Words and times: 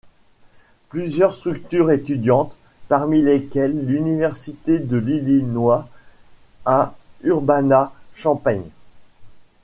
Plusieurs 0.89 1.35
structures 1.35 1.91
étudiantes, 1.91 2.57
parmi 2.87 3.21
lesquelles 3.21 3.85
l'université 3.85 4.79
de 4.79 4.97
l'Illinois 4.97 5.87
à 6.65 6.95
Urbana-Champaign. 7.21 8.63